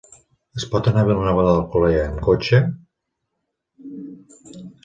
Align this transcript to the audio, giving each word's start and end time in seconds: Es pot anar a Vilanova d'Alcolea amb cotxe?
Es 0.59 0.63
pot 0.75 0.89
anar 0.91 1.03
a 1.05 1.07
Vilanova 1.09 1.43
d'Alcolea 1.49 2.07
amb 2.07 2.23
cotxe? 2.31 2.65